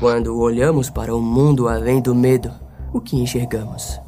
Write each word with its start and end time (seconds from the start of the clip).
Quando 0.00 0.40
olhamos 0.40 0.88
para 0.88 1.14
o 1.14 1.20
mundo 1.20 1.68
além 1.68 2.00
do 2.00 2.14
medo, 2.14 2.50
o 2.90 3.02
que 3.02 3.20
enxergamos? 3.20 4.00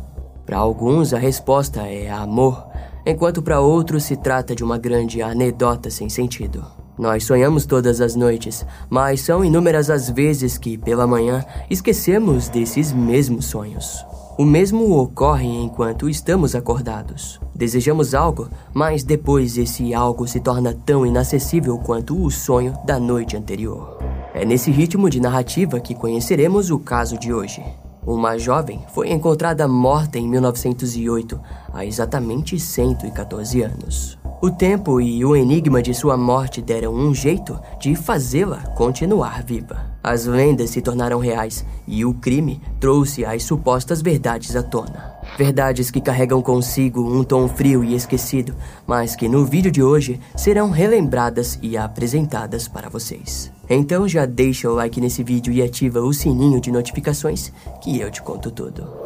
Para 0.46 0.56
alguns, 0.56 1.12
a 1.12 1.18
resposta 1.18 1.82
é 1.82 2.10
amor, 2.10 2.66
enquanto 3.04 3.42
para 3.42 3.60
outros 3.60 4.04
se 4.04 4.16
trata 4.16 4.54
de 4.54 4.64
uma 4.64 4.78
grande 4.78 5.20
anedota 5.20 5.90
sem 5.90 6.08
sentido. 6.08 6.64
Nós 6.98 7.24
sonhamos 7.24 7.66
todas 7.66 8.00
as 8.00 8.16
noites, 8.16 8.64
mas 8.88 9.20
são 9.20 9.44
inúmeras 9.44 9.90
as 9.90 10.08
vezes 10.08 10.56
que, 10.56 10.78
pela 10.78 11.06
manhã, 11.06 11.44
esquecemos 11.68 12.48
desses 12.48 12.90
mesmos 12.90 13.44
sonhos. 13.44 14.02
O 14.38 14.46
mesmo 14.46 14.98
ocorre 14.98 15.46
enquanto 15.46 16.08
estamos 16.08 16.54
acordados. 16.54 17.38
Desejamos 17.54 18.14
algo, 18.14 18.48
mas 18.72 19.04
depois 19.04 19.58
esse 19.58 19.92
algo 19.92 20.26
se 20.26 20.40
torna 20.40 20.72
tão 20.72 21.04
inacessível 21.04 21.76
quanto 21.76 22.18
o 22.18 22.30
sonho 22.30 22.74
da 22.86 22.98
noite 22.98 23.36
anterior. 23.36 24.11
É 24.34 24.44
nesse 24.44 24.70
ritmo 24.70 25.10
de 25.10 25.20
narrativa 25.20 25.78
que 25.78 25.94
conheceremos 25.94 26.70
o 26.70 26.78
caso 26.78 27.18
de 27.18 27.32
hoje. 27.32 27.62
Uma 28.04 28.38
jovem 28.38 28.80
foi 28.92 29.10
encontrada 29.12 29.68
morta 29.68 30.18
em 30.18 30.28
1908, 30.28 31.40
há 31.72 31.84
exatamente 31.84 32.58
114 32.58 33.62
anos. 33.62 34.18
O 34.40 34.50
tempo 34.50 35.00
e 35.00 35.24
o 35.24 35.36
enigma 35.36 35.80
de 35.80 35.94
sua 35.94 36.16
morte 36.16 36.60
deram 36.60 36.92
um 36.92 37.14
jeito 37.14 37.60
de 37.78 37.94
fazê-la 37.94 38.58
continuar 38.74 39.44
viva. 39.44 39.92
As 40.02 40.26
lendas 40.26 40.70
se 40.70 40.82
tornaram 40.82 41.20
reais 41.20 41.64
e 41.86 42.04
o 42.04 42.12
crime 42.14 42.60
trouxe 42.80 43.24
as 43.24 43.44
supostas 43.44 44.02
verdades 44.02 44.56
à 44.56 44.62
tona. 44.62 45.11
Verdades 45.36 45.90
que 45.90 46.00
carregam 46.00 46.42
consigo 46.42 47.00
um 47.02 47.24
tom 47.24 47.48
frio 47.48 47.82
e 47.82 47.94
esquecido, 47.94 48.54
mas 48.86 49.16
que 49.16 49.28
no 49.28 49.44
vídeo 49.44 49.70
de 49.70 49.82
hoje 49.82 50.20
serão 50.36 50.70
relembradas 50.70 51.58
e 51.62 51.76
apresentadas 51.76 52.68
para 52.68 52.88
vocês. 52.88 53.50
Então 53.68 54.06
já 54.06 54.26
deixa 54.26 54.70
o 54.70 54.74
like 54.74 55.00
nesse 55.00 55.22
vídeo 55.22 55.52
e 55.52 55.62
ativa 55.62 56.00
o 56.00 56.12
sininho 56.12 56.60
de 56.60 56.70
notificações 56.70 57.52
que 57.82 57.98
eu 57.98 58.10
te 58.10 58.20
conto 58.22 58.50
tudo. 58.50 59.01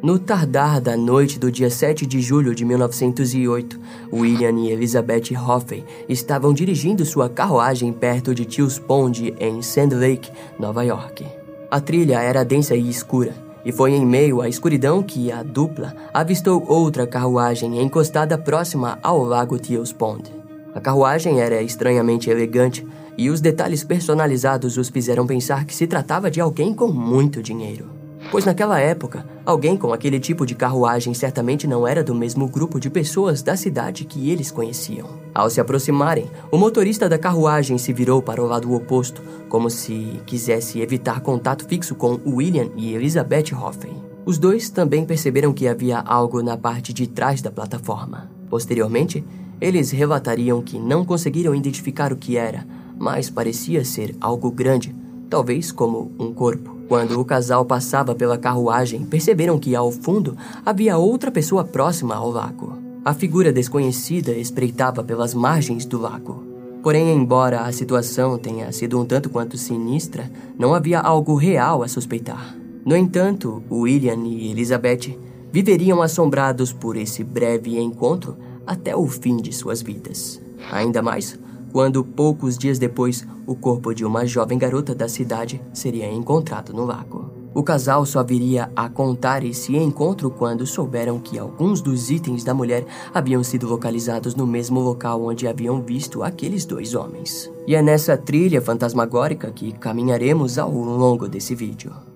No 0.00 0.16
tardar 0.16 0.80
da 0.80 0.96
noite 0.96 1.40
do 1.40 1.50
dia 1.50 1.68
7 1.68 2.06
de 2.06 2.20
julho 2.20 2.54
de 2.54 2.64
1908, 2.64 3.80
William 4.12 4.56
e 4.60 4.70
Elizabeth 4.70 5.34
Hoffey 5.36 5.84
estavam 6.08 6.54
dirigindo 6.54 7.04
sua 7.04 7.28
carruagem 7.28 7.92
perto 7.92 8.32
de 8.32 8.44
Tills 8.44 8.80
Pond, 8.80 9.34
em 9.40 9.60
Sand 9.60 9.88
Lake, 9.96 10.30
Nova 10.56 10.84
York. 10.84 11.26
A 11.68 11.80
trilha 11.80 12.22
era 12.22 12.44
densa 12.44 12.76
e 12.76 12.88
escura, 12.88 13.34
e 13.64 13.72
foi 13.72 13.90
em 13.90 14.06
meio 14.06 14.40
à 14.40 14.48
escuridão 14.48 15.02
que 15.02 15.32
a 15.32 15.42
dupla 15.42 15.92
avistou 16.14 16.64
outra 16.68 17.04
carruagem 17.04 17.82
encostada 17.82 18.38
próxima 18.38 19.00
ao 19.02 19.24
lago 19.24 19.58
Tills 19.58 19.92
Pond. 19.92 20.32
A 20.76 20.80
carruagem 20.80 21.40
era 21.40 21.60
estranhamente 21.60 22.30
elegante 22.30 22.86
e 23.16 23.28
os 23.30 23.40
detalhes 23.40 23.82
personalizados 23.82 24.76
os 24.76 24.88
fizeram 24.88 25.26
pensar 25.26 25.64
que 25.64 25.74
se 25.74 25.88
tratava 25.88 26.30
de 26.30 26.40
alguém 26.40 26.72
com 26.72 26.86
muito 26.86 27.42
dinheiro 27.42 27.97
pois 28.30 28.44
naquela 28.44 28.78
época, 28.78 29.26
alguém 29.44 29.76
com 29.76 29.92
aquele 29.92 30.20
tipo 30.20 30.44
de 30.44 30.54
carruagem 30.54 31.14
certamente 31.14 31.66
não 31.66 31.86
era 31.86 32.04
do 32.04 32.14
mesmo 32.14 32.48
grupo 32.48 32.78
de 32.78 32.90
pessoas 32.90 33.42
da 33.42 33.56
cidade 33.56 34.04
que 34.04 34.30
eles 34.30 34.50
conheciam. 34.50 35.08
Ao 35.34 35.48
se 35.48 35.60
aproximarem, 35.60 36.30
o 36.50 36.58
motorista 36.58 37.08
da 37.08 37.18
carruagem 37.18 37.78
se 37.78 37.92
virou 37.92 38.20
para 38.20 38.42
o 38.42 38.46
lado 38.46 38.72
oposto, 38.74 39.22
como 39.48 39.70
se 39.70 40.20
quisesse 40.26 40.80
evitar 40.80 41.20
contato 41.20 41.66
fixo 41.66 41.94
com 41.94 42.18
William 42.26 42.68
e 42.76 42.94
Elizabeth 42.94 43.54
Hoffey. 43.54 43.92
Os 44.26 44.36
dois 44.36 44.68
também 44.68 45.06
perceberam 45.06 45.52
que 45.52 45.66
havia 45.66 46.00
algo 46.00 46.42
na 46.42 46.56
parte 46.56 46.92
de 46.92 47.06
trás 47.06 47.40
da 47.40 47.50
plataforma. 47.50 48.30
Posteriormente, 48.50 49.24
eles 49.60 49.90
relatariam 49.90 50.62
que 50.62 50.78
não 50.78 51.04
conseguiram 51.04 51.54
identificar 51.54 52.12
o 52.12 52.16
que 52.16 52.36
era, 52.36 52.66
mas 52.98 53.30
parecia 53.30 53.84
ser 53.84 54.14
algo 54.20 54.50
grande, 54.50 54.94
talvez 55.30 55.72
como 55.72 56.12
um 56.18 56.32
corpo. 56.32 56.77
Quando 56.88 57.20
o 57.20 57.24
casal 57.24 57.66
passava 57.66 58.14
pela 58.14 58.38
carruagem, 58.38 59.04
perceberam 59.04 59.58
que 59.58 59.76
ao 59.76 59.92
fundo 59.92 60.34
havia 60.64 60.96
outra 60.96 61.30
pessoa 61.30 61.62
próxima 61.62 62.14
ao 62.14 62.30
lago. 62.30 62.78
A 63.04 63.12
figura 63.12 63.52
desconhecida 63.52 64.32
espreitava 64.32 65.04
pelas 65.04 65.34
margens 65.34 65.84
do 65.84 65.98
lago. 65.98 66.42
Porém, 66.82 67.14
embora 67.14 67.60
a 67.60 67.72
situação 67.72 68.38
tenha 68.38 68.72
sido 68.72 68.98
um 68.98 69.04
tanto 69.04 69.28
quanto 69.28 69.58
sinistra, 69.58 70.30
não 70.58 70.74
havia 70.74 70.98
algo 70.98 71.34
real 71.34 71.82
a 71.82 71.88
suspeitar. 71.88 72.56
No 72.86 72.96
entanto, 72.96 73.62
William 73.70 74.24
e 74.24 74.50
Elizabeth 74.50 75.18
viveriam 75.52 76.00
assombrados 76.00 76.72
por 76.72 76.96
esse 76.96 77.22
breve 77.22 77.78
encontro 77.78 78.36
até 78.66 78.96
o 78.96 79.06
fim 79.06 79.36
de 79.36 79.52
suas 79.52 79.82
vidas. 79.82 80.40
Ainda 80.72 81.02
mais 81.02 81.38
quando, 81.72 82.04
poucos 82.04 82.56
dias 82.56 82.78
depois, 82.78 83.26
o 83.46 83.54
corpo 83.54 83.94
de 83.94 84.04
uma 84.04 84.26
jovem 84.26 84.58
garota 84.58 84.94
da 84.94 85.08
cidade 85.08 85.60
seria 85.72 86.10
encontrado 86.10 86.72
no 86.72 86.84
lago. 86.84 87.38
O 87.54 87.62
casal 87.62 88.06
só 88.06 88.22
viria 88.22 88.70
a 88.76 88.88
contar 88.88 89.42
esse 89.42 89.74
encontro 89.76 90.30
quando 90.30 90.66
souberam 90.66 91.18
que 91.18 91.38
alguns 91.38 91.80
dos 91.80 92.10
itens 92.10 92.44
da 92.44 92.54
mulher 92.54 92.86
haviam 93.12 93.42
sido 93.42 93.66
localizados 93.66 94.34
no 94.34 94.46
mesmo 94.46 94.78
local 94.80 95.24
onde 95.24 95.48
haviam 95.48 95.82
visto 95.82 96.22
aqueles 96.22 96.64
dois 96.64 96.94
homens. 96.94 97.50
E 97.66 97.74
é 97.74 97.82
nessa 97.82 98.16
trilha 98.16 98.60
fantasmagórica 98.60 99.50
que 99.50 99.72
caminharemos 99.72 100.58
ao 100.58 100.70
longo 100.70 101.26
desse 101.26 101.54
vídeo. 101.54 102.07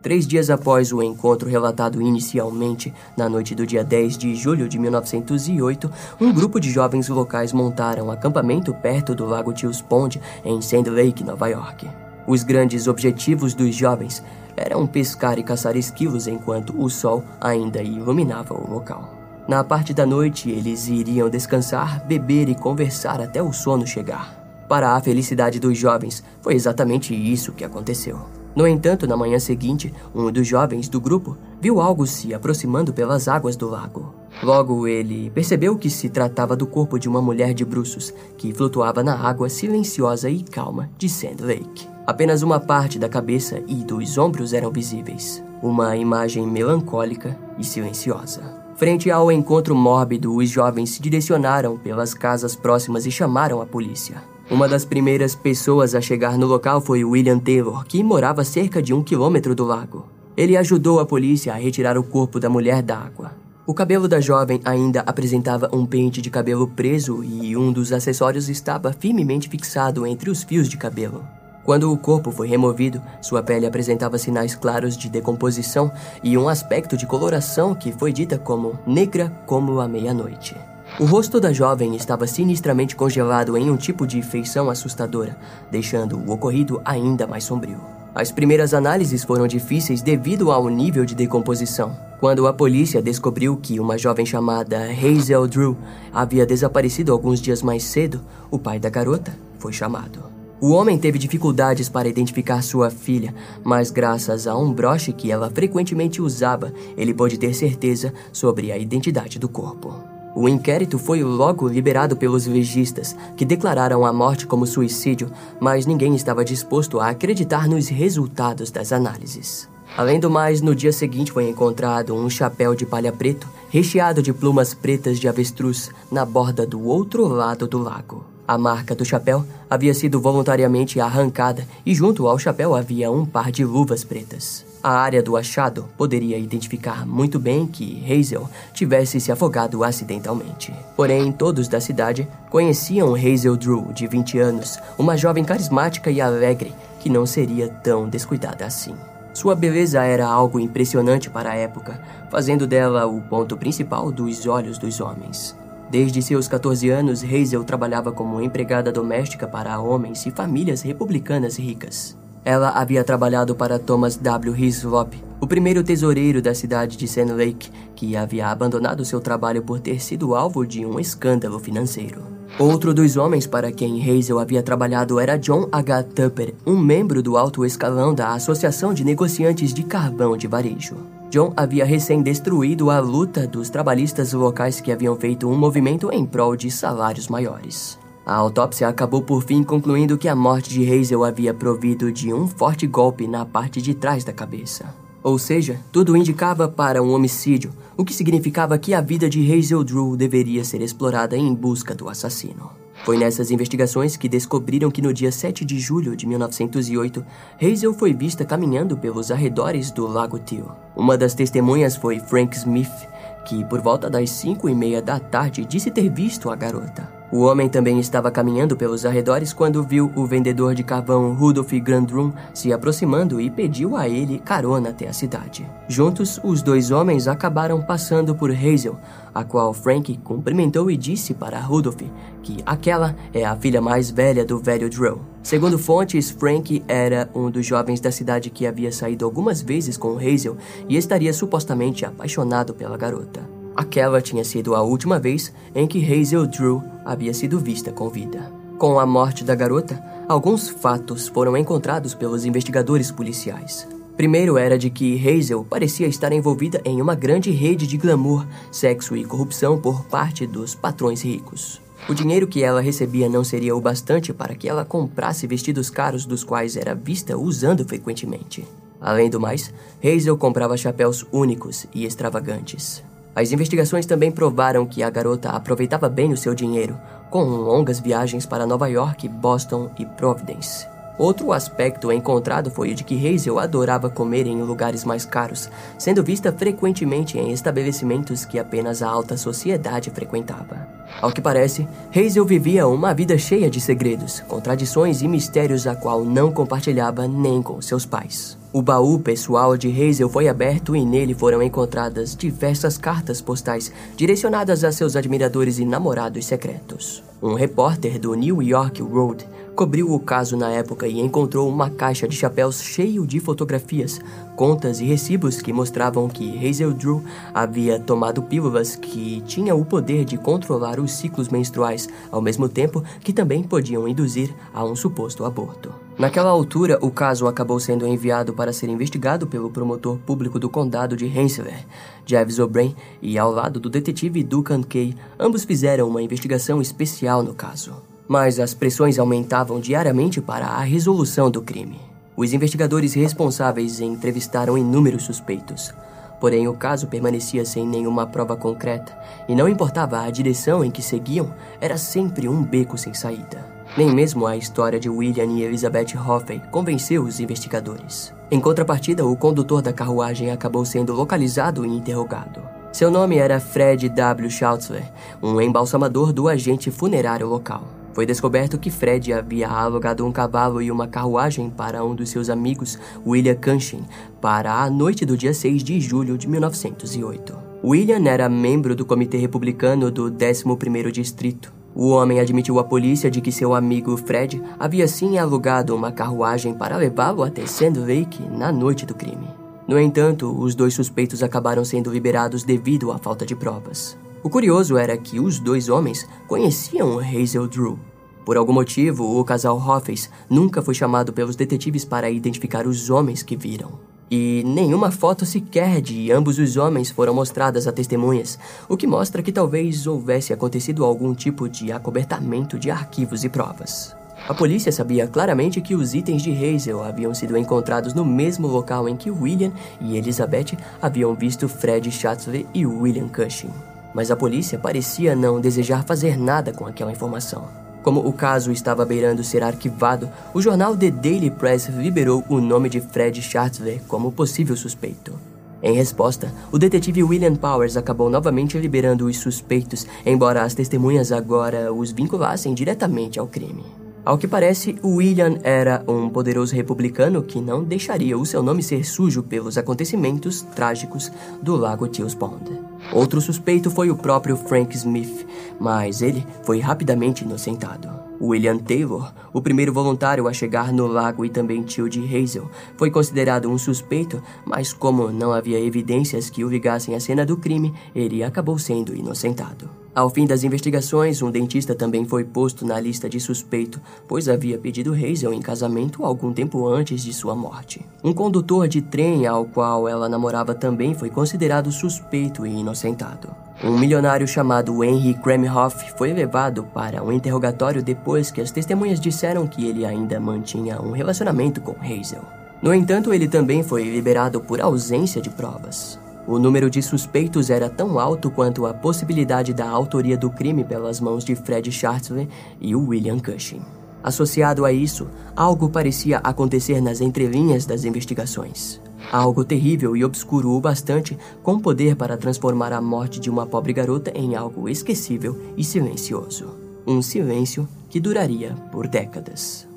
Três 0.00 0.28
dias 0.28 0.48
após 0.48 0.92
o 0.92 1.02
encontro 1.02 1.48
relatado 1.48 2.00
inicialmente, 2.00 2.94
na 3.16 3.28
noite 3.28 3.52
do 3.52 3.66
dia 3.66 3.82
10 3.82 4.16
de 4.16 4.34
julho 4.36 4.68
de 4.68 4.78
1908, 4.78 5.90
um 6.20 6.32
grupo 6.32 6.60
de 6.60 6.70
jovens 6.70 7.08
locais 7.08 7.52
montaram 7.52 8.06
um 8.06 8.10
acampamento 8.12 8.72
perto 8.74 9.12
do 9.12 9.26
Lago 9.26 9.52
Tills 9.52 9.82
Pond, 9.82 10.20
em 10.44 10.62
Sand 10.62 10.84
Lake, 10.84 11.24
Nova 11.24 11.48
York. 11.48 11.90
Os 12.28 12.44
grandes 12.44 12.86
objetivos 12.86 13.54
dos 13.54 13.74
jovens 13.74 14.22
eram 14.56 14.86
pescar 14.86 15.36
e 15.36 15.42
caçar 15.42 15.76
esquilos 15.76 16.28
enquanto 16.28 16.80
o 16.80 16.88
sol 16.88 17.24
ainda 17.40 17.82
iluminava 17.82 18.54
o 18.54 18.70
local. 18.70 19.12
Na 19.48 19.64
parte 19.64 19.92
da 19.92 20.06
noite, 20.06 20.48
eles 20.48 20.86
iriam 20.86 21.28
descansar, 21.28 22.06
beber 22.06 22.48
e 22.48 22.54
conversar 22.54 23.20
até 23.20 23.42
o 23.42 23.52
sono 23.52 23.84
chegar. 23.86 24.32
Para 24.68 24.94
a 24.94 25.00
felicidade 25.00 25.58
dos 25.58 25.76
jovens, 25.76 26.22
foi 26.40 26.54
exatamente 26.54 27.14
isso 27.14 27.52
que 27.52 27.64
aconteceu. 27.64 28.37
No 28.58 28.66
entanto, 28.66 29.06
na 29.06 29.16
manhã 29.16 29.38
seguinte, 29.38 29.94
um 30.12 30.32
dos 30.32 30.44
jovens 30.44 30.88
do 30.88 31.00
grupo 31.00 31.36
viu 31.60 31.80
algo 31.80 32.04
se 32.08 32.34
aproximando 32.34 32.92
pelas 32.92 33.28
águas 33.28 33.54
do 33.54 33.70
lago. 33.70 34.12
Logo, 34.42 34.88
ele 34.88 35.30
percebeu 35.30 35.78
que 35.78 35.88
se 35.88 36.08
tratava 36.08 36.56
do 36.56 36.66
corpo 36.66 36.98
de 36.98 37.08
uma 37.08 37.22
mulher 37.22 37.54
de 37.54 37.64
bruços 37.64 38.12
que 38.36 38.52
flutuava 38.52 39.00
na 39.00 39.16
água 39.16 39.48
silenciosa 39.48 40.28
e 40.28 40.42
calma 40.42 40.90
de 40.98 41.08
Sand 41.08 41.36
Lake. 41.40 41.88
Apenas 42.04 42.42
uma 42.42 42.58
parte 42.58 42.98
da 42.98 43.08
cabeça 43.08 43.62
e 43.68 43.76
dos 43.76 44.18
ombros 44.18 44.52
eram 44.52 44.72
visíveis. 44.72 45.40
Uma 45.62 45.96
imagem 45.96 46.44
melancólica 46.44 47.38
e 47.60 47.64
silenciosa. 47.64 48.42
Frente 48.74 49.08
ao 49.08 49.30
encontro 49.30 49.72
mórbido, 49.72 50.34
os 50.34 50.50
jovens 50.50 50.90
se 50.90 51.00
direcionaram 51.00 51.76
pelas 51.76 52.12
casas 52.12 52.56
próximas 52.56 53.06
e 53.06 53.10
chamaram 53.12 53.62
a 53.62 53.66
polícia. 53.66 54.20
Uma 54.50 54.66
das 54.66 54.82
primeiras 54.82 55.34
pessoas 55.34 55.94
a 55.94 56.00
chegar 56.00 56.38
no 56.38 56.46
local 56.46 56.80
foi 56.80 57.04
William 57.04 57.38
Taylor, 57.38 57.84
que 57.84 58.02
morava 58.02 58.42
cerca 58.44 58.80
de 58.80 58.94
um 58.94 59.02
quilômetro 59.02 59.54
do 59.54 59.62
lago. 59.62 60.06
Ele 60.34 60.56
ajudou 60.56 61.00
a 61.00 61.04
polícia 61.04 61.52
a 61.52 61.56
retirar 61.56 61.98
o 61.98 62.02
corpo 62.02 62.40
da 62.40 62.48
mulher 62.48 62.80
da 62.80 62.96
água. 62.96 63.32
O 63.66 63.74
cabelo 63.74 64.08
da 64.08 64.22
jovem 64.22 64.58
ainda 64.64 65.00
apresentava 65.00 65.68
um 65.70 65.84
pente 65.84 66.22
de 66.22 66.30
cabelo 66.30 66.66
preso 66.66 67.22
e 67.22 67.54
um 67.58 67.70
dos 67.70 67.92
acessórios 67.92 68.48
estava 68.48 68.90
firmemente 68.90 69.50
fixado 69.50 70.06
entre 70.06 70.30
os 70.30 70.42
fios 70.42 70.66
de 70.66 70.78
cabelo. 70.78 71.22
Quando 71.62 71.92
o 71.92 71.98
corpo 71.98 72.30
foi 72.30 72.48
removido, 72.48 73.02
sua 73.20 73.42
pele 73.42 73.66
apresentava 73.66 74.16
sinais 74.16 74.54
claros 74.54 74.96
de 74.96 75.10
decomposição 75.10 75.92
e 76.24 76.38
um 76.38 76.48
aspecto 76.48 76.96
de 76.96 77.04
coloração 77.04 77.74
que 77.74 77.92
foi 77.92 78.14
dita 78.14 78.38
como 78.38 78.78
negra 78.86 79.28
como 79.46 79.78
a 79.78 79.86
meia-noite. 79.86 80.56
O 80.98 81.04
rosto 81.04 81.38
da 81.38 81.52
jovem 81.52 81.94
estava 81.94 82.26
sinistramente 82.26 82.96
congelado 82.96 83.56
em 83.56 83.70
um 83.70 83.76
tipo 83.76 84.04
de 84.04 84.20
feição 84.20 84.68
assustadora, 84.68 85.36
deixando 85.70 86.18
o 86.18 86.32
ocorrido 86.32 86.80
ainda 86.84 87.24
mais 87.24 87.44
sombrio. 87.44 87.80
As 88.12 88.32
primeiras 88.32 88.74
análises 88.74 89.22
foram 89.22 89.46
difíceis 89.46 90.02
devido 90.02 90.50
ao 90.50 90.68
nível 90.68 91.04
de 91.04 91.14
decomposição. 91.14 91.96
Quando 92.18 92.48
a 92.48 92.52
polícia 92.52 93.00
descobriu 93.00 93.56
que 93.56 93.78
uma 93.78 93.96
jovem 93.96 94.26
chamada 94.26 94.88
Hazel 94.90 95.46
Drew 95.46 95.76
havia 96.12 96.44
desaparecido 96.44 97.12
alguns 97.12 97.40
dias 97.40 97.62
mais 97.62 97.84
cedo, 97.84 98.20
o 98.50 98.58
pai 98.58 98.80
da 98.80 98.88
garota 98.88 99.32
foi 99.60 99.72
chamado. 99.72 100.24
O 100.60 100.72
homem 100.72 100.98
teve 100.98 101.16
dificuldades 101.16 101.88
para 101.88 102.08
identificar 102.08 102.60
sua 102.62 102.90
filha, 102.90 103.32
mas 103.62 103.92
graças 103.92 104.48
a 104.48 104.58
um 104.58 104.72
broche 104.72 105.12
que 105.12 105.30
ela 105.30 105.48
frequentemente 105.48 106.20
usava, 106.20 106.72
ele 106.96 107.14
pôde 107.14 107.38
ter 107.38 107.54
certeza 107.54 108.12
sobre 108.32 108.72
a 108.72 108.76
identidade 108.76 109.38
do 109.38 109.48
corpo. 109.48 110.17
O 110.34 110.48
inquérito 110.48 110.98
foi 110.98 111.22
logo 111.24 111.68
liberado 111.68 112.16
pelos 112.16 112.46
legistas, 112.46 113.16
que 113.36 113.44
declararam 113.44 114.04
a 114.04 114.12
morte 114.12 114.46
como 114.46 114.66
suicídio, 114.66 115.30
mas 115.60 115.86
ninguém 115.86 116.14
estava 116.14 116.44
disposto 116.44 117.00
a 117.00 117.08
acreditar 117.08 117.66
nos 117.68 117.88
resultados 117.88 118.70
das 118.70 118.92
análises. 118.92 119.68
Além 119.96 120.20
do 120.20 120.30
mais, 120.30 120.60
no 120.60 120.74
dia 120.74 120.92
seguinte 120.92 121.32
foi 121.32 121.48
encontrado 121.48 122.14
um 122.14 122.28
chapéu 122.28 122.74
de 122.74 122.86
palha 122.86 123.12
preto 123.12 123.48
recheado 123.70 124.22
de 124.22 124.32
plumas 124.32 124.74
pretas 124.74 125.18
de 125.18 125.28
avestruz 125.28 125.90
na 126.10 126.24
borda 126.24 126.66
do 126.66 126.86
outro 126.86 127.26
lado 127.26 127.66
do 127.66 127.78
lago. 127.78 128.24
A 128.46 128.56
marca 128.56 128.94
do 128.94 129.04
chapéu 129.04 129.44
havia 129.68 129.92
sido 129.92 130.20
voluntariamente 130.20 131.00
arrancada 131.00 131.66
e 131.84 131.94
junto 131.94 132.26
ao 132.26 132.38
chapéu 132.38 132.74
havia 132.74 133.10
um 133.10 133.26
par 133.26 133.50
de 133.50 133.64
luvas 133.64 134.04
pretas. 134.04 134.67
A 134.82 134.92
área 134.92 135.20
do 135.20 135.36
achado 135.36 135.88
poderia 135.96 136.38
identificar 136.38 137.04
muito 137.04 137.38
bem 137.38 137.66
que 137.66 138.04
Hazel 138.04 138.48
tivesse 138.72 139.18
se 139.20 139.32
afogado 139.32 139.82
acidentalmente. 139.82 140.72
Porém, 140.94 141.32
todos 141.32 141.66
da 141.66 141.80
cidade 141.80 142.28
conheciam 142.48 143.14
Hazel 143.14 143.56
Drew, 143.56 143.92
de 143.92 144.06
20 144.06 144.38
anos, 144.38 144.78
uma 144.96 145.16
jovem 145.16 145.42
carismática 145.42 146.12
e 146.12 146.20
alegre 146.20 146.72
que 147.00 147.10
não 147.10 147.26
seria 147.26 147.68
tão 147.68 148.08
descuidada 148.08 148.64
assim. 148.64 148.94
Sua 149.34 149.54
beleza 149.54 150.02
era 150.02 150.26
algo 150.26 150.60
impressionante 150.60 151.28
para 151.28 151.50
a 151.50 151.56
época, 151.56 152.00
fazendo 152.30 152.66
dela 152.66 153.04
o 153.06 153.20
ponto 153.20 153.56
principal 153.56 154.12
dos 154.12 154.46
olhos 154.46 154.78
dos 154.78 155.00
homens. 155.00 155.56
Desde 155.90 156.22
seus 156.22 156.46
14 156.46 156.88
anos, 156.90 157.24
Hazel 157.24 157.64
trabalhava 157.64 158.12
como 158.12 158.40
empregada 158.40 158.92
doméstica 158.92 159.48
para 159.48 159.80
homens 159.80 160.24
e 160.26 160.30
famílias 160.30 160.82
republicanas 160.82 161.56
ricas. 161.56 162.16
Ela 162.44 162.70
havia 162.70 163.04
trabalhado 163.04 163.54
para 163.54 163.78
Thomas 163.78 164.16
W. 164.16 164.54
Hislop, 164.56 165.14
o 165.40 165.46
primeiro 165.46 165.82
tesoureiro 165.82 166.40
da 166.42 166.54
cidade 166.54 166.96
de 166.96 167.06
Sand 167.06 167.32
Lake, 167.34 167.70
que 167.94 168.16
havia 168.16 168.48
abandonado 168.48 169.04
seu 169.04 169.20
trabalho 169.20 169.62
por 169.62 169.80
ter 169.80 170.00
sido 170.00 170.34
alvo 170.34 170.66
de 170.66 170.84
um 170.84 170.98
escândalo 170.98 171.58
financeiro. 171.58 172.38
Outro 172.58 172.92
dos 172.92 173.16
homens 173.16 173.46
para 173.46 173.70
quem 173.70 174.02
Hazel 174.02 174.38
havia 174.38 174.62
trabalhado 174.62 175.20
era 175.20 175.36
John 175.36 175.68
H. 175.70 176.02
Tupper, 176.04 176.54
um 176.66 176.76
membro 176.76 177.22
do 177.22 177.36
alto 177.36 177.64
escalão 177.64 178.14
da 178.14 178.32
Associação 178.32 178.92
de 178.92 179.04
Negociantes 179.04 179.72
de 179.72 179.82
Carvão 179.82 180.36
de 180.36 180.48
Varejo. 180.48 180.96
John 181.30 181.52
havia 181.56 181.84
recém 181.84 182.22
destruído 182.22 182.90
a 182.90 182.98
luta 182.98 183.46
dos 183.46 183.68
trabalhistas 183.68 184.32
locais 184.32 184.80
que 184.80 184.90
haviam 184.90 185.14
feito 185.14 185.48
um 185.48 185.56
movimento 185.56 186.10
em 186.10 186.24
prol 186.24 186.56
de 186.56 186.70
salários 186.70 187.28
maiores. 187.28 187.98
A 188.28 188.34
autópsia 188.34 188.86
acabou 188.86 189.22
por 189.22 189.42
fim 189.42 189.62
concluindo 189.62 190.18
que 190.18 190.28
a 190.28 190.36
morte 190.36 190.68
de 190.68 190.84
Hazel 190.84 191.24
havia 191.24 191.54
provido 191.54 192.12
de 192.12 192.30
um 192.30 192.46
forte 192.46 192.86
golpe 192.86 193.26
na 193.26 193.46
parte 193.46 193.80
de 193.80 193.94
trás 193.94 194.22
da 194.22 194.34
cabeça. 194.34 194.94
Ou 195.22 195.38
seja, 195.38 195.80
tudo 195.90 196.14
indicava 196.14 196.68
para 196.68 197.02
um 197.02 197.14
homicídio, 197.14 197.72
o 197.96 198.04
que 198.04 198.12
significava 198.12 198.76
que 198.76 198.92
a 198.92 199.00
vida 199.00 199.30
de 199.30 199.50
Hazel 199.50 199.82
Drew 199.82 200.14
deveria 200.14 200.62
ser 200.62 200.82
explorada 200.82 201.38
em 201.38 201.54
busca 201.54 201.94
do 201.94 202.06
assassino. 202.06 202.70
Foi 203.02 203.16
nessas 203.16 203.50
investigações 203.50 204.14
que 204.14 204.28
descobriram 204.28 204.90
que 204.90 205.00
no 205.00 205.14
dia 205.14 205.32
7 205.32 205.64
de 205.64 205.80
julho 205.80 206.14
de 206.14 206.26
1908, 206.26 207.24
Hazel 207.62 207.94
foi 207.94 208.12
vista 208.12 208.44
caminhando 208.44 208.94
pelos 208.94 209.30
arredores 209.30 209.90
do 209.90 210.06
Lago 210.06 210.38
Tio. 210.38 210.70
Uma 210.94 211.16
das 211.16 211.32
testemunhas 211.32 211.96
foi 211.96 212.20
Frank 212.20 212.54
Smith, 212.54 213.08
que 213.46 213.64
por 213.64 213.80
volta 213.80 214.10
das 214.10 214.28
5 214.28 214.68
e 214.68 214.74
meia 214.74 215.00
da 215.00 215.18
tarde 215.18 215.64
disse 215.64 215.90
ter 215.90 216.10
visto 216.10 216.50
a 216.50 216.54
garota. 216.54 217.16
O 217.30 217.40
homem 217.40 217.68
também 217.68 218.00
estava 218.00 218.30
caminhando 218.30 218.74
pelos 218.74 219.04
arredores 219.04 219.52
quando 219.52 219.82
viu 219.82 220.10
o 220.16 220.24
vendedor 220.24 220.74
de 220.74 220.82
carvão 220.82 221.34
Rudolph 221.34 221.72
Grandrum 221.74 222.32
se 222.54 222.72
aproximando 222.72 223.38
e 223.38 223.50
pediu 223.50 223.96
a 223.96 224.08
ele 224.08 224.38
carona 224.38 224.88
até 224.88 225.06
a 225.06 225.12
cidade. 225.12 225.68
Juntos, 225.88 226.40
os 226.42 226.62
dois 226.62 226.90
homens 226.90 227.28
acabaram 227.28 227.82
passando 227.82 228.34
por 228.34 228.50
Hazel, 228.50 228.96
a 229.34 229.44
qual 229.44 229.74
Frank 229.74 230.16
cumprimentou 230.24 230.90
e 230.90 230.96
disse 230.96 231.34
para 231.34 231.60
Rudolph 231.60 232.00
que 232.42 232.62
aquela 232.64 233.14
é 233.34 233.44
a 233.44 233.54
filha 233.54 233.82
mais 233.82 234.10
velha 234.10 234.42
do 234.42 234.58
velho 234.58 234.88
Drew. 234.88 235.20
Segundo 235.42 235.78
fontes, 235.78 236.30
Frank 236.30 236.82
era 236.88 237.28
um 237.34 237.50
dos 237.50 237.66
jovens 237.66 238.00
da 238.00 238.10
cidade 238.10 238.48
que 238.48 238.66
havia 238.66 238.90
saído 238.90 239.26
algumas 239.26 239.60
vezes 239.60 239.98
com 239.98 240.16
Hazel 240.16 240.56
e 240.88 240.96
estaria 240.96 241.32
supostamente 241.34 242.06
apaixonado 242.06 242.72
pela 242.72 242.96
garota. 242.96 243.58
Aquela 243.78 244.20
tinha 244.20 244.42
sido 244.42 244.74
a 244.74 244.82
última 244.82 245.20
vez 245.20 245.52
em 245.72 245.86
que 245.86 246.04
Hazel 246.04 246.48
Drew 246.48 246.82
havia 247.08 247.32
sido 247.32 247.58
vista 247.58 247.90
com 247.90 248.10
vida. 248.10 248.52
Com 248.76 249.00
a 249.00 249.06
morte 249.06 249.42
da 249.42 249.54
garota, 249.54 249.98
alguns 250.28 250.68
fatos 250.68 251.26
foram 251.26 251.56
encontrados 251.56 252.14
pelos 252.14 252.44
investigadores 252.44 253.10
policiais. 253.10 253.88
Primeiro 254.14 254.58
era 254.58 254.76
de 254.76 254.90
que 254.90 255.16
Hazel 255.26 255.64
parecia 255.64 256.06
estar 256.06 256.32
envolvida 256.32 256.82
em 256.84 257.00
uma 257.00 257.14
grande 257.14 257.50
rede 257.50 257.86
de 257.86 257.96
glamour, 257.96 258.46
sexo 258.70 259.16
e 259.16 259.24
corrupção 259.24 259.80
por 259.80 260.04
parte 260.04 260.46
dos 260.46 260.74
patrões 260.74 261.22
ricos. 261.22 261.80
O 262.08 262.14
dinheiro 262.14 262.46
que 262.46 262.62
ela 262.62 262.82
recebia 262.82 263.28
não 263.28 263.42
seria 263.42 263.74
o 263.74 263.80
bastante 263.80 264.32
para 264.32 264.54
que 264.54 264.68
ela 264.68 264.84
comprasse 264.84 265.46
vestidos 265.46 265.88
caros 265.88 266.26
dos 266.26 266.44
quais 266.44 266.76
era 266.76 266.94
vista 266.94 267.38
usando 267.38 267.86
frequentemente. 267.86 268.66
Além 269.00 269.30
do 269.30 269.40
mais, 269.40 269.72
Hazel 270.04 270.36
comprava 270.36 270.76
chapéus 270.76 271.24
únicos 271.32 271.86
e 271.94 272.04
extravagantes. 272.04 273.02
As 273.34 273.52
investigações 273.52 274.06
também 274.06 274.30
provaram 274.30 274.84
que 274.84 275.02
a 275.02 275.10
garota 275.10 275.50
aproveitava 275.50 276.08
bem 276.08 276.32
o 276.32 276.36
seu 276.36 276.54
dinheiro, 276.54 276.98
com 277.30 277.44
longas 277.44 278.00
viagens 278.00 278.46
para 278.46 278.66
Nova 278.66 278.88
York, 278.88 279.28
Boston 279.28 279.90
e 279.98 280.04
Providence. 280.04 280.86
Outro 281.18 281.52
aspecto 281.52 282.12
encontrado 282.12 282.70
foi 282.70 282.92
o 282.92 282.94
de 282.94 283.02
que 283.02 283.28
Hazel 283.28 283.58
adorava 283.58 284.08
comer 284.08 284.46
em 284.46 284.62
lugares 284.62 285.04
mais 285.04 285.24
caros, 285.24 285.68
sendo 285.98 286.22
vista 286.22 286.52
frequentemente 286.52 287.36
em 287.36 287.52
estabelecimentos 287.52 288.44
que 288.44 288.58
apenas 288.58 289.02
a 289.02 289.08
alta 289.08 289.36
sociedade 289.36 290.10
frequentava. 290.10 290.97
Ao 291.20 291.32
que 291.32 291.40
parece, 291.40 291.86
Hazel 292.14 292.44
vivia 292.44 292.86
uma 292.86 293.12
vida 293.12 293.36
cheia 293.36 293.68
de 293.68 293.80
segredos, 293.80 294.40
contradições 294.40 295.20
e 295.22 295.28
mistérios 295.28 295.86
a 295.86 295.96
qual 295.96 296.24
não 296.24 296.52
compartilhava 296.52 297.26
nem 297.26 297.60
com 297.60 297.80
seus 297.82 298.06
pais. 298.06 298.56
O 298.72 298.82
baú 298.82 299.18
pessoal 299.18 299.76
de 299.76 299.88
Hazel 299.88 300.28
foi 300.28 300.46
aberto 300.46 300.94
e 300.94 301.04
nele 301.04 301.34
foram 301.34 301.62
encontradas 301.62 302.36
diversas 302.36 302.98
cartas 302.98 303.40
postais 303.40 303.90
direcionadas 304.16 304.84
a 304.84 304.92
seus 304.92 305.16
admiradores 305.16 305.78
e 305.78 305.84
namorados 305.84 306.44
secretos. 306.44 307.24
Um 307.42 307.54
repórter 307.54 308.18
do 308.18 308.34
New 308.34 308.62
York 308.62 309.00
Road 309.00 309.46
cobriu 309.74 310.12
o 310.12 310.18
caso 310.18 310.56
na 310.56 310.70
época 310.70 311.06
e 311.06 311.20
encontrou 311.20 311.68
uma 311.68 311.88
caixa 311.88 312.26
de 312.26 312.36
chapéus 312.36 312.82
cheio 312.82 313.26
de 313.26 313.38
fotografias, 313.38 314.20
contas 314.58 314.98
e 314.98 315.04
recibos 315.04 315.62
que 315.62 315.72
mostravam 315.72 316.28
que 316.28 316.66
Hazel 316.66 316.92
Drew 316.92 317.22
havia 317.54 317.96
tomado 317.96 318.42
pílulas 318.42 318.96
que 318.96 319.40
tinham 319.46 319.80
o 319.80 319.84
poder 319.84 320.24
de 320.24 320.36
controlar 320.36 320.98
os 320.98 321.12
ciclos 321.12 321.48
menstruais, 321.48 322.08
ao 322.28 322.42
mesmo 322.42 322.68
tempo 322.68 323.04
que 323.20 323.32
também 323.32 323.62
podiam 323.62 324.08
induzir 324.08 324.52
a 324.74 324.84
um 324.84 324.96
suposto 324.96 325.44
aborto. 325.44 325.94
Naquela 326.18 326.50
altura, 326.50 326.98
o 327.00 327.08
caso 327.08 327.46
acabou 327.46 327.78
sendo 327.78 328.04
enviado 328.04 328.52
para 328.52 328.72
ser 328.72 328.88
investigado 328.88 329.46
pelo 329.46 329.70
promotor 329.70 330.18
público 330.18 330.58
do 330.58 330.68
condado 330.68 331.16
de 331.16 331.28
Rensselaer, 331.28 331.86
Javes 332.26 332.58
O'Brien, 332.58 332.96
e 333.22 333.38
ao 333.38 333.52
lado 333.52 333.78
do 333.78 333.88
detetive 333.88 334.42
Duncan 334.42 334.82
Kay, 334.82 335.14
ambos 335.38 335.64
fizeram 335.64 336.08
uma 336.08 336.20
investigação 336.20 336.82
especial 336.82 337.44
no 337.44 337.54
caso. 337.54 337.94
Mas 338.26 338.58
as 338.58 338.74
pressões 338.74 339.20
aumentavam 339.20 339.78
diariamente 339.78 340.40
para 340.40 340.66
a 340.66 340.80
resolução 340.80 341.48
do 341.48 341.62
crime. 341.62 342.07
Os 342.38 342.52
investigadores 342.52 343.14
responsáveis 343.14 343.98
entrevistaram 344.00 344.78
inúmeros 344.78 345.24
suspeitos. 345.24 345.92
Porém, 346.38 346.68
o 346.68 346.72
caso 346.72 347.08
permanecia 347.08 347.64
sem 347.64 347.84
nenhuma 347.84 348.28
prova 348.28 348.56
concreta, 348.56 349.12
e 349.48 349.56
não 349.56 349.68
importava 349.68 350.20
a 350.20 350.30
direção 350.30 350.84
em 350.84 350.90
que 350.92 351.02
seguiam, 351.02 351.52
era 351.80 351.98
sempre 351.98 352.48
um 352.48 352.62
beco 352.62 352.96
sem 352.96 353.12
saída. 353.12 353.66
Nem 353.96 354.14
mesmo 354.14 354.46
a 354.46 354.56
história 354.56 355.00
de 355.00 355.10
William 355.10 355.46
e 355.46 355.64
Elizabeth 355.64 356.16
Hoffey 356.16 356.62
convenceu 356.70 357.24
os 357.24 357.40
investigadores. 357.40 358.32
Em 358.52 358.60
contrapartida, 358.60 359.26
o 359.26 359.36
condutor 359.36 359.82
da 359.82 359.92
carruagem 359.92 360.52
acabou 360.52 360.84
sendo 360.84 361.12
localizado 361.12 361.84
e 361.84 361.88
interrogado. 361.88 362.62
Seu 362.92 363.10
nome 363.10 363.36
era 363.36 363.58
Fred 363.58 364.08
W. 364.08 364.48
Schautzler, 364.48 365.10
um 365.42 365.60
embalsamador 365.60 366.32
do 366.32 366.46
agente 366.46 366.88
funerário 366.88 367.48
local. 367.48 367.97
Foi 368.18 368.26
descoberto 368.26 368.78
que 368.78 368.90
Fred 368.90 369.32
havia 369.32 369.68
alugado 369.68 370.26
um 370.26 370.32
cavalo 370.32 370.82
e 370.82 370.90
uma 370.90 371.06
carruagem 371.06 371.70
para 371.70 372.04
um 372.04 372.16
dos 372.16 372.30
seus 372.30 372.50
amigos, 372.50 372.98
William 373.24 373.54
Cushing, 373.54 374.02
para 374.40 374.82
a 374.82 374.90
noite 374.90 375.24
do 375.24 375.36
dia 375.36 375.54
6 375.54 375.84
de 375.84 376.00
julho 376.00 376.36
de 376.36 376.48
1908. 376.48 377.56
William 377.84 378.28
era 378.28 378.48
membro 378.48 378.96
do 378.96 379.06
Comitê 379.06 379.38
Republicano 379.38 380.10
do 380.10 380.32
11º 380.32 381.12
Distrito. 381.12 381.72
O 381.94 382.08
homem 382.08 382.40
admitiu 382.40 382.80
à 382.80 382.82
polícia 382.82 383.30
de 383.30 383.40
que 383.40 383.52
seu 383.52 383.72
amigo 383.72 384.16
Fred 384.16 384.60
havia 384.80 385.06
sim 385.06 385.38
alugado 385.38 385.94
uma 385.94 386.10
carruagem 386.10 386.74
para 386.74 386.96
levá-lo 386.96 387.44
até 387.44 387.66
Sand 387.66 388.00
Lake 388.04 388.42
na 388.50 388.72
noite 388.72 389.06
do 389.06 389.14
crime. 389.14 389.46
No 389.86 389.96
entanto, 389.96 390.52
os 390.60 390.74
dois 390.74 390.92
suspeitos 390.92 391.40
acabaram 391.40 391.84
sendo 391.84 392.10
liberados 392.10 392.64
devido 392.64 393.12
à 393.12 393.18
falta 393.18 393.46
de 393.46 393.54
provas. 393.54 394.18
O 394.42 394.48
curioso 394.48 394.96
era 394.96 395.16
que 395.16 395.40
os 395.40 395.58
dois 395.58 395.88
homens 395.88 396.26
conheciam 396.46 397.18
Hazel 397.18 397.66
Drew. 397.66 397.98
Por 398.44 398.56
algum 398.56 398.72
motivo, 398.72 399.38
o 399.38 399.44
casal 399.44 399.76
Hoffes 399.76 400.30
nunca 400.48 400.80
foi 400.80 400.94
chamado 400.94 401.32
pelos 401.32 401.56
detetives 401.56 402.04
para 402.04 402.30
identificar 402.30 402.86
os 402.86 403.10
homens 403.10 403.42
que 403.42 403.56
viram. 403.56 403.98
E 404.30 404.62
nenhuma 404.64 405.10
foto 405.10 405.44
sequer 405.44 406.00
de 406.00 406.30
ambos 406.30 406.58
os 406.58 406.76
homens 406.76 407.10
foram 407.10 407.34
mostradas 407.34 407.86
a 407.86 407.92
testemunhas, 407.92 408.58
o 408.88 408.96
que 408.96 409.06
mostra 409.06 409.42
que 409.42 409.52
talvez 409.52 410.06
houvesse 410.06 410.52
acontecido 410.52 411.04
algum 411.04 411.34
tipo 411.34 411.68
de 411.68 411.90
acobertamento 411.90 412.78
de 412.78 412.90
arquivos 412.90 413.42
e 413.42 413.48
provas. 413.48 414.14
A 414.46 414.54
polícia 414.54 414.92
sabia 414.92 415.26
claramente 415.26 415.80
que 415.80 415.94
os 415.94 416.14
itens 416.14 416.42
de 416.42 416.52
Hazel 416.52 417.02
haviam 417.02 417.34
sido 417.34 417.56
encontrados 417.56 418.14
no 418.14 418.24
mesmo 418.24 418.68
local 418.68 419.08
em 419.08 419.16
que 419.16 419.30
William 419.30 419.72
e 420.00 420.16
Elizabeth 420.16 420.78
haviam 421.02 421.34
visto 421.34 421.68
Fred 421.68 422.10
Chatsworth 422.10 422.66
e 422.72 422.86
William 422.86 423.28
Cushing. 423.28 423.87
Mas 424.14 424.30
a 424.30 424.36
polícia 424.36 424.78
parecia 424.78 425.36
não 425.36 425.60
desejar 425.60 426.04
fazer 426.04 426.38
nada 426.38 426.72
com 426.72 426.86
aquela 426.86 427.12
informação. 427.12 427.68
Como 428.02 428.20
o 428.20 428.32
caso 428.32 428.72
estava 428.72 429.04
beirando 429.04 429.44
ser 429.44 429.62
arquivado, 429.62 430.30
o 430.54 430.62
jornal 430.62 430.96
The 430.96 431.10
Daily 431.10 431.50
Press 431.50 431.88
liberou 431.88 432.44
o 432.48 432.60
nome 432.60 432.88
de 432.88 433.00
Fred 433.00 433.42
Chatsworth 433.42 434.02
como 434.08 434.32
possível 434.32 434.76
suspeito. 434.76 435.34
Em 435.82 435.92
resposta, 435.94 436.52
o 436.72 436.78
detetive 436.78 437.22
William 437.22 437.54
Powers 437.54 437.96
acabou 437.96 438.28
novamente 438.28 438.78
liberando 438.78 439.26
os 439.26 439.38
suspeitos, 439.38 440.06
embora 440.26 440.62
as 440.62 440.74
testemunhas 440.74 441.30
agora 441.30 441.92
os 441.92 442.10
vinculassem 442.10 442.74
diretamente 442.74 443.38
ao 443.38 443.46
crime. 443.46 443.84
Ao 444.24 444.36
que 444.36 444.48
parece, 444.48 444.96
William 445.04 445.58
era 445.62 446.02
um 446.06 446.28
poderoso 446.28 446.74
republicano 446.74 447.42
que 447.42 447.60
não 447.60 447.84
deixaria 447.84 448.36
o 448.36 448.44
seu 448.44 448.62
nome 448.62 448.82
ser 448.82 449.04
sujo 449.04 449.42
pelos 449.42 449.78
acontecimentos 449.78 450.62
trágicos 450.74 451.30
do 451.62 451.76
Lago 451.76 452.08
Tills 452.08 452.36
Pond. 452.36 452.87
Outro 453.12 453.40
suspeito 453.40 453.90
foi 453.90 454.10
o 454.10 454.16
próprio 454.16 454.56
Frank 454.56 454.94
Smith, 454.96 455.46
mas 455.80 456.22
ele 456.22 456.46
foi 456.64 456.80
rapidamente 456.80 457.44
inocentado. 457.44 458.08
William 458.40 458.78
Taylor, 458.78 459.32
o 459.52 459.60
primeiro 459.60 459.92
voluntário 459.92 460.46
a 460.46 460.52
chegar 460.52 460.92
no 460.92 461.06
lago 461.06 461.44
e 461.44 461.50
também 461.50 461.82
tio 461.82 462.08
de 462.08 462.22
Hazel, 462.36 462.70
foi 462.96 463.10
considerado 463.10 463.68
um 463.68 463.76
suspeito, 463.76 464.42
mas 464.64 464.92
como 464.92 465.32
não 465.32 465.52
havia 465.52 465.80
evidências 465.80 466.48
que 466.48 466.64
o 466.64 466.68
ligassem 466.68 467.14
à 467.14 467.20
cena 467.20 467.44
do 467.44 467.56
crime, 467.56 467.92
ele 468.14 468.44
acabou 468.44 468.78
sendo 468.78 469.14
inocentado. 469.14 469.97
Ao 470.14 470.28
fim 470.28 470.46
das 470.46 470.64
investigações, 470.64 471.42
um 471.42 471.50
dentista 471.50 471.94
também 471.94 472.24
foi 472.24 472.42
posto 472.42 472.84
na 472.84 472.98
lista 472.98 473.28
de 473.28 473.38
suspeito, 473.38 474.00
pois 474.26 474.48
havia 474.48 474.78
pedido 474.78 475.14
Hazel 475.14 475.52
em 475.52 475.60
casamento 475.60 476.24
algum 476.24 476.52
tempo 476.52 476.88
antes 476.88 477.22
de 477.22 477.32
sua 477.32 477.54
morte. 477.54 478.04
Um 478.24 478.32
condutor 478.32 478.88
de 478.88 479.00
trem 479.00 479.46
ao 479.46 479.64
qual 479.64 480.08
ela 480.08 480.28
namorava 480.28 480.74
também 480.74 481.14
foi 481.14 481.30
considerado 481.30 481.92
suspeito 481.92 482.66
e 482.66 482.70
inocentado. 482.70 483.48
Um 483.82 483.96
milionário 483.96 484.48
chamado 484.48 485.04
Henry 485.04 485.34
Kremhoff 485.34 486.12
foi 486.16 486.32
levado 486.32 486.82
para 486.92 487.22
um 487.22 487.30
interrogatório 487.30 488.02
depois 488.02 488.50
que 488.50 488.60
as 488.60 488.72
testemunhas 488.72 489.20
disseram 489.20 489.68
que 489.68 489.86
ele 489.86 490.04
ainda 490.04 490.40
mantinha 490.40 491.00
um 491.00 491.12
relacionamento 491.12 491.80
com 491.80 491.94
Hazel. 492.02 492.42
No 492.82 492.92
entanto, 492.92 493.32
ele 493.32 493.46
também 493.46 493.82
foi 493.82 494.02
liberado 494.02 494.60
por 494.60 494.80
ausência 494.80 495.40
de 495.40 495.50
provas. 495.50 496.18
O 496.48 496.58
número 496.58 496.88
de 496.88 497.02
suspeitos 497.02 497.68
era 497.68 497.90
tão 497.90 498.18
alto 498.18 498.50
quanto 498.50 498.86
a 498.86 498.94
possibilidade 498.94 499.74
da 499.74 499.86
autoria 499.86 500.34
do 500.34 500.48
crime 500.48 500.82
pelas 500.82 501.20
mãos 501.20 501.44
de 501.44 501.54
Fred 501.54 501.92
Chartley 501.92 502.48
e 502.80 502.96
William 502.96 503.38
Cushing. 503.38 503.82
Associado 504.22 504.86
a 504.86 504.90
isso, 504.90 505.28
algo 505.54 505.90
parecia 505.90 506.38
acontecer 506.38 507.02
nas 507.02 507.20
entrelinhas 507.20 507.84
das 507.84 508.04
investigações. 508.04 508.98
Algo 509.30 509.62
terrível 509.62 510.16
e 510.16 510.24
obscuro 510.24 510.70
o 510.70 510.80
bastante, 510.80 511.38
com 511.62 511.78
poder 511.78 512.16
para 512.16 512.38
transformar 512.38 512.94
a 512.94 513.00
morte 513.00 513.38
de 513.38 513.50
uma 513.50 513.66
pobre 513.66 513.92
garota 513.92 514.32
em 514.34 514.56
algo 514.56 514.88
esquecível 514.88 515.54
e 515.76 515.84
silencioso. 515.84 516.74
Um 517.06 517.20
silêncio 517.20 517.86
que 518.08 518.18
duraria 518.18 518.74
por 518.90 519.06
décadas. 519.06 519.87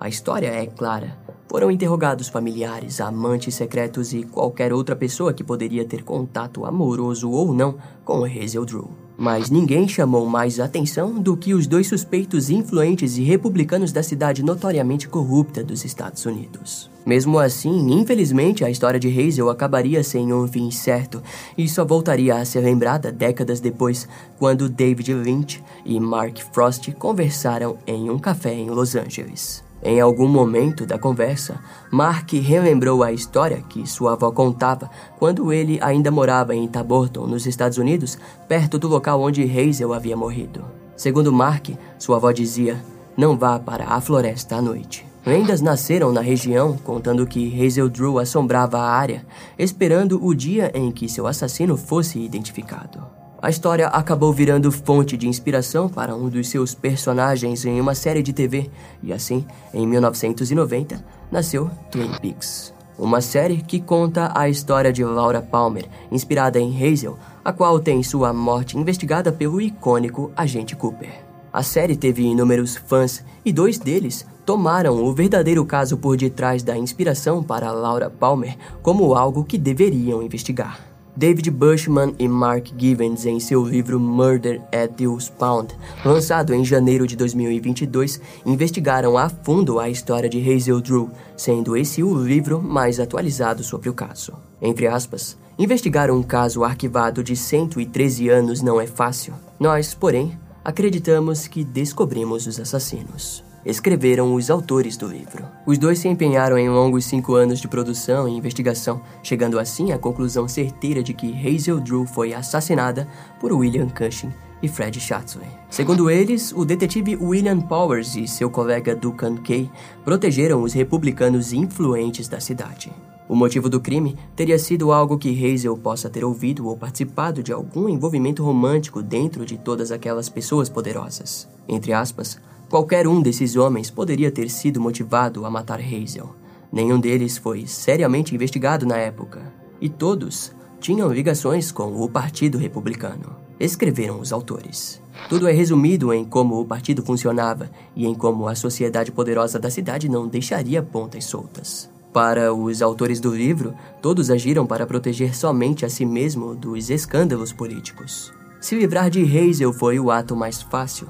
A 0.00 0.08
história 0.08 0.46
é 0.46 0.64
clara. 0.64 1.14
Foram 1.46 1.70
interrogados 1.70 2.26
familiares, 2.26 3.02
amantes 3.02 3.54
secretos 3.54 4.14
e 4.14 4.22
qualquer 4.22 4.72
outra 4.72 4.96
pessoa 4.96 5.34
que 5.34 5.44
poderia 5.44 5.84
ter 5.84 6.02
contato 6.02 6.64
amoroso 6.64 7.30
ou 7.30 7.52
não 7.52 7.76
com 8.02 8.24
Hazel 8.24 8.64
Drew. 8.64 8.88
Mas 9.18 9.50
ninguém 9.50 9.86
chamou 9.86 10.24
mais 10.24 10.58
atenção 10.58 11.20
do 11.20 11.36
que 11.36 11.52
os 11.52 11.66
dois 11.66 11.86
suspeitos 11.86 12.48
influentes 12.48 13.18
e 13.18 13.22
republicanos 13.22 13.92
da 13.92 14.02
cidade 14.02 14.42
notoriamente 14.42 15.06
corrupta 15.06 15.62
dos 15.62 15.84
Estados 15.84 16.24
Unidos. 16.24 16.88
Mesmo 17.04 17.38
assim, 17.38 17.92
infelizmente, 17.92 18.64
a 18.64 18.70
história 18.70 18.98
de 18.98 19.08
Hazel 19.08 19.50
acabaria 19.50 20.02
sem 20.02 20.32
um 20.32 20.48
fim 20.48 20.70
certo 20.70 21.22
e 21.58 21.68
só 21.68 21.84
voltaria 21.84 22.36
a 22.36 22.44
ser 22.46 22.60
lembrada 22.60 23.12
décadas 23.12 23.60
depois, 23.60 24.08
quando 24.38 24.66
David 24.66 25.12
Lynch 25.12 25.62
e 25.84 26.00
Mark 26.00 26.38
Frost 26.54 26.90
conversaram 26.92 27.76
em 27.86 28.08
um 28.08 28.18
café 28.18 28.54
em 28.54 28.70
Los 28.70 28.94
Angeles. 28.94 29.68
Em 29.82 29.98
algum 29.98 30.28
momento 30.28 30.84
da 30.84 30.98
conversa, 30.98 31.58
Mark 31.90 32.32
relembrou 32.32 33.02
a 33.02 33.12
história 33.12 33.62
que 33.66 33.88
sua 33.88 34.12
avó 34.12 34.30
contava 34.30 34.90
quando 35.18 35.52
ele 35.52 35.78
ainda 35.80 36.10
morava 36.10 36.54
em 36.54 36.68
Taborton, 36.68 37.26
nos 37.26 37.46
Estados 37.46 37.78
Unidos, 37.78 38.18
perto 38.46 38.78
do 38.78 38.88
local 38.88 39.20
onde 39.22 39.42
Hazel 39.42 39.94
havia 39.94 40.16
morrido. 40.16 40.62
Segundo 40.96 41.32
Mark, 41.32 41.70
sua 41.98 42.16
avó 42.16 42.30
dizia: 42.30 42.82
Não 43.16 43.38
vá 43.38 43.58
para 43.58 43.86
a 43.86 44.00
floresta 44.02 44.56
à 44.56 44.62
noite. 44.62 45.06
Lendas 45.24 45.60
nasceram 45.62 46.12
na 46.12 46.20
região, 46.20 46.76
contando 46.78 47.26
que 47.26 47.64
Hazel 47.64 47.88
Drew 47.88 48.18
assombrava 48.18 48.78
a 48.78 48.90
área, 48.90 49.24
esperando 49.58 50.22
o 50.22 50.34
dia 50.34 50.70
em 50.74 50.90
que 50.90 51.08
seu 51.08 51.26
assassino 51.26 51.76
fosse 51.76 52.18
identificado. 52.18 53.19
A 53.42 53.48
história 53.48 53.86
acabou 53.86 54.34
virando 54.34 54.70
fonte 54.70 55.16
de 55.16 55.26
inspiração 55.26 55.88
para 55.88 56.14
um 56.14 56.28
dos 56.28 56.48
seus 56.48 56.74
personagens 56.74 57.64
em 57.64 57.80
uma 57.80 57.94
série 57.94 58.22
de 58.22 58.34
TV, 58.34 58.70
e 59.02 59.14
assim, 59.14 59.46
em 59.72 59.86
1990, 59.86 61.02
nasceu 61.30 61.70
Twin 61.90 62.12
Peaks. 62.20 62.74
Uma 62.98 63.22
série 63.22 63.62
que 63.62 63.80
conta 63.80 64.30
a 64.34 64.46
história 64.46 64.92
de 64.92 65.02
Laura 65.02 65.40
Palmer, 65.40 65.88
inspirada 66.12 66.60
em 66.60 66.70
Hazel, 66.76 67.18
a 67.42 67.50
qual 67.50 67.80
tem 67.80 68.02
sua 68.02 68.30
morte 68.30 68.76
investigada 68.76 69.32
pelo 69.32 69.58
icônico 69.58 70.30
agente 70.36 70.76
Cooper. 70.76 71.24
A 71.50 71.62
série 71.62 71.96
teve 71.96 72.22
inúmeros 72.22 72.76
fãs 72.76 73.24
e 73.42 73.54
dois 73.54 73.78
deles 73.78 74.26
tomaram 74.44 75.02
o 75.02 75.14
verdadeiro 75.14 75.64
caso 75.64 75.96
por 75.96 76.14
detrás 76.14 76.62
da 76.62 76.76
inspiração 76.76 77.42
para 77.42 77.72
Laura 77.72 78.10
Palmer 78.10 78.54
como 78.82 79.14
algo 79.14 79.44
que 79.44 79.56
deveriam 79.56 80.22
investigar. 80.22 80.89
David 81.20 81.50
Bushman 81.50 82.14
e 82.18 82.26
Mark 82.26 82.68
Givens 82.78 83.26
em 83.26 83.38
seu 83.38 83.62
livro 83.62 84.00
Murder 84.00 84.62
at 84.72 84.96
Dill's 84.96 85.28
Pound, 85.28 85.68
lançado 86.02 86.54
em 86.54 86.64
janeiro 86.64 87.06
de 87.06 87.14
2022, 87.14 88.18
investigaram 88.46 89.18
a 89.18 89.28
fundo 89.28 89.78
a 89.78 89.90
história 89.90 90.30
de 90.30 90.38
Hazel 90.40 90.80
Drew, 90.80 91.10
sendo 91.36 91.76
esse 91.76 92.02
o 92.02 92.14
livro 92.14 92.62
mais 92.62 92.98
atualizado 92.98 93.62
sobre 93.62 93.90
o 93.90 93.92
caso. 93.92 94.32
Entre 94.62 94.86
aspas, 94.86 95.36
investigar 95.58 96.10
um 96.10 96.22
caso 96.22 96.64
arquivado 96.64 97.22
de 97.22 97.36
113 97.36 98.30
anos 98.30 98.62
não 98.62 98.80
é 98.80 98.86
fácil. 98.86 99.34
Nós, 99.58 99.92
porém, 99.92 100.40
acreditamos 100.64 101.46
que 101.46 101.62
descobrimos 101.62 102.46
os 102.46 102.58
assassinos 102.58 103.49
escreveram 103.64 104.34
os 104.34 104.50
autores 104.50 104.96
do 104.96 105.06
livro. 105.06 105.46
Os 105.66 105.78
dois 105.78 105.98
se 105.98 106.08
empenharam 106.08 106.58
em 106.58 106.68
longos 106.68 107.04
cinco 107.04 107.34
anos 107.34 107.60
de 107.60 107.68
produção 107.68 108.28
e 108.28 108.36
investigação, 108.36 109.00
chegando 109.22 109.58
assim 109.58 109.92
à 109.92 109.98
conclusão 109.98 110.48
certeira 110.48 111.02
de 111.02 111.12
que 111.14 111.32
Hazel 111.32 111.80
Drew 111.80 112.06
foi 112.06 112.32
assassinada 112.32 113.06
por 113.40 113.52
William 113.52 113.88
Cushing 113.88 114.32
e 114.62 114.68
Fred 114.68 115.00
Chatsworth. 115.00 115.48
Segundo 115.70 116.10
eles, 116.10 116.52
o 116.52 116.64
detetive 116.64 117.16
William 117.16 117.60
Powers 117.60 118.16
e 118.16 118.26
seu 118.26 118.50
colega 118.50 118.94
Duncan 118.94 119.36
Kay 119.36 119.70
protegeram 120.04 120.62
os 120.62 120.72
republicanos 120.72 121.52
influentes 121.52 122.28
da 122.28 122.40
cidade. 122.40 122.92
O 123.28 123.36
motivo 123.36 123.68
do 123.68 123.80
crime 123.80 124.16
teria 124.34 124.58
sido 124.58 124.90
algo 124.90 125.16
que 125.16 125.30
Hazel 125.30 125.76
possa 125.76 126.10
ter 126.10 126.24
ouvido 126.24 126.66
ou 126.66 126.76
participado 126.76 127.44
de 127.44 127.52
algum 127.52 127.88
envolvimento 127.88 128.42
romântico 128.42 129.00
dentro 129.00 129.46
de 129.46 129.56
todas 129.56 129.92
aquelas 129.92 130.28
pessoas 130.28 130.68
poderosas. 130.68 131.48
Entre 131.68 131.92
aspas, 131.92 132.40
Qualquer 132.70 133.08
um 133.08 133.20
desses 133.20 133.56
homens 133.56 133.90
poderia 133.90 134.30
ter 134.30 134.48
sido 134.48 134.80
motivado 134.80 135.44
a 135.44 135.50
matar 135.50 135.80
Hazel. 135.80 136.36
Nenhum 136.72 137.00
deles 137.00 137.36
foi 137.36 137.66
seriamente 137.66 138.32
investigado 138.32 138.86
na 138.86 138.96
época, 138.96 139.52
e 139.80 139.88
todos 139.88 140.52
tinham 140.78 141.12
ligações 141.12 141.72
com 141.72 142.00
o 142.00 142.08
Partido 142.08 142.58
Republicano, 142.58 143.34
escreveram 143.58 144.20
os 144.20 144.32
autores. 144.32 145.02
Tudo 145.28 145.48
é 145.48 145.52
resumido 145.52 146.14
em 146.14 146.24
como 146.24 146.60
o 146.60 146.64
partido 146.64 147.02
funcionava 147.02 147.68
e 147.96 148.06
em 148.06 148.14
como 148.14 148.46
a 148.46 148.54
sociedade 148.54 149.10
poderosa 149.10 149.58
da 149.58 149.68
cidade 149.68 150.08
não 150.08 150.28
deixaria 150.28 150.80
pontas 150.80 151.24
soltas. 151.24 151.90
Para 152.12 152.54
os 152.54 152.82
autores 152.82 153.18
do 153.18 153.34
livro, 153.34 153.74
todos 154.00 154.30
agiram 154.30 154.64
para 154.64 154.86
proteger 154.86 155.34
somente 155.34 155.84
a 155.84 155.88
si 155.88 156.06
mesmo 156.06 156.54
dos 156.54 156.88
escândalos 156.88 157.52
políticos. 157.52 158.32
Se 158.60 158.76
livrar 158.76 159.10
de 159.10 159.24
Hazel 159.24 159.72
foi 159.72 159.98
o 159.98 160.08
ato 160.08 160.36
mais 160.36 160.62
fácil, 160.62 161.08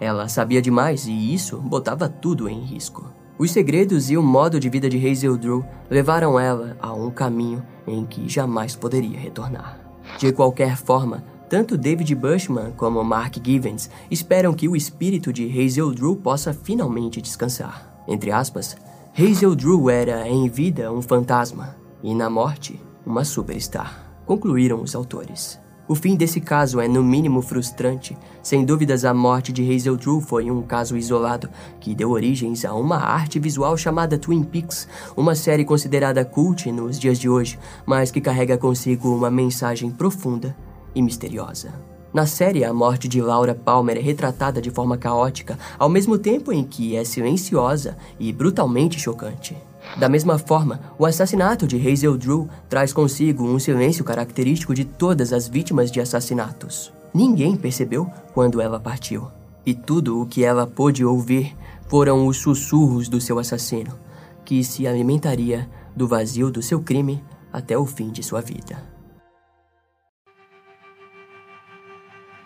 ela 0.00 0.28
sabia 0.28 0.62
demais 0.62 1.06
e 1.06 1.34
isso 1.34 1.58
botava 1.58 2.08
tudo 2.08 2.48
em 2.48 2.60
risco. 2.60 3.12
Os 3.38 3.52
segredos 3.52 4.10
e 4.10 4.16
o 4.16 4.22
modo 4.22 4.58
de 4.58 4.68
vida 4.68 4.88
de 4.88 5.08
Hazel 5.08 5.36
Drew 5.36 5.64
levaram 5.88 6.38
ela 6.38 6.76
a 6.80 6.92
um 6.92 7.10
caminho 7.10 7.62
em 7.86 8.04
que 8.04 8.28
jamais 8.28 8.74
poderia 8.74 9.18
retornar. 9.18 9.78
De 10.18 10.32
qualquer 10.32 10.76
forma, 10.76 11.22
tanto 11.48 11.78
David 11.78 12.14
Bushman 12.14 12.72
como 12.72 13.02
Mark 13.04 13.36
Givens 13.42 13.90
esperam 14.10 14.52
que 14.52 14.68
o 14.68 14.74
espírito 14.74 15.32
de 15.32 15.46
Hazel 15.46 15.94
Drew 15.94 16.16
possa 16.16 16.52
finalmente 16.52 17.22
descansar. 17.22 18.02
Entre 18.08 18.30
aspas, 18.32 18.76
Hazel 19.16 19.54
Drew 19.54 19.88
era 19.88 20.28
em 20.28 20.48
vida 20.48 20.92
um 20.92 21.00
fantasma 21.00 21.76
e 22.02 22.14
na 22.14 22.28
morte 22.28 22.80
uma 23.06 23.24
superstar, 23.24 24.20
concluíram 24.26 24.82
os 24.82 24.94
autores. 24.94 25.58
O 25.88 25.94
fim 25.94 26.16
desse 26.16 26.38
caso 26.38 26.80
é, 26.80 26.86
no 26.86 27.02
mínimo, 27.02 27.40
frustrante. 27.40 28.14
Sem 28.42 28.62
dúvidas, 28.62 29.06
a 29.06 29.14
morte 29.14 29.50
de 29.50 29.62
Hazel 29.74 29.96
Drew 29.96 30.20
foi 30.20 30.50
um 30.50 30.60
caso 30.60 30.98
isolado 30.98 31.48
que 31.80 31.94
deu 31.94 32.10
origens 32.10 32.66
a 32.66 32.74
uma 32.74 32.98
arte 32.98 33.38
visual 33.38 33.74
chamada 33.74 34.18
Twin 34.18 34.44
Peaks, 34.44 34.86
uma 35.16 35.34
série 35.34 35.64
considerada 35.64 36.26
cult 36.26 36.70
nos 36.70 36.98
dias 36.98 37.18
de 37.18 37.26
hoje, 37.26 37.58
mas 37.86 38.10
que 38.10 38.20
carrega 38.20 38.58
consigo 38.58 39.16
uma 39.16 39.30
mensagem 39.30 39.90
profunda 39.90 40.54
e 40.94 41.00
misteriosa. 41.00 41.72
Na 42.12 42.26
série, 42.26 42.64
a 42.64 42.72
morte 42.72 43.08
de 43.08 43.22
Laura 43.22 43.54
Palmer 43.54 43.96
é 43.96 44.00
retratada 44.00 44.60
de 44.60 44.70
forma 44.70 44.98
caótica, 44.98 45.58
ao 45.78 45.88
mesmo 45.88 46.18
tempo 46.18 46.52
em 46.52 46.64
que 46.64 46.96
é 46.96 47.04
silenciosa 47.04 47.96
e 48.20 48.30
brutalmente 48.30 49.00
chocante. 49.00 49.56
Da 49.96 50.08
mesma 50.08 50.38
forma, 50.38 50.80
o 50.98 51.06
assassinato 51.06 51.66
de 51.66 51.76
Hazel 51.76 52.16
Drew 52.16 52.48
traz 52.68 52.92
consigo 52.92 53.44
um 53.44 53.58
silêncio 53.58 54.04
característico 54.04 54.74
de 54.74 54.84
todas 54.84 55.32
as 55.32 55.48
vítimas 55.48 55.90
de 55.90 56.00
assassinatos. 56.00 56.92
Ninguém 57.12 57.56
percebeu 57.56 58.08
quando 58.32 58.60
ela 58.60 58.78
partiu. 58.78 59.28
E 59.64 59.74
tudo 59.74 60.20
o 60.20 60.26
que 60.26 60.44
ela 60.44 60.66
pôde 60.66 61.04
ouvir 61.04 61.56
foram 61.88 62.26
os 62.26 62.36
sussurros 62.36 63.08
do 63.08 63.20
seu 63.20 63.38
assassino, 63.38 63.98
que 64.44 64.62
se 64.62 64.86
alimentaria 64.86 65.68
do 65.96 66.06
vazio 66.06 66.50
do 66.50 66.62
seu 66.62 66.80
crime 66.80 67.22
até 67.52 67.76
o 67.76 67.84
fim 67.84 68.10
de 68.10 68.22
sua 68.22 68.40
vida. 68.40 68.82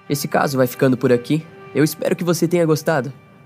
Esse 0.08 0.26
caso 0.26 0.56
vai 0.56 0.66
ficando 0.66 0.96
por 0.96 1.12
aqui. 1.12 1.46
Eu 1.74 1.84
espero 1.84 2.16
que 2.16 2.24
você 2.24 2.46
tenha 2.46 2.66
gostado. 2.66 3.12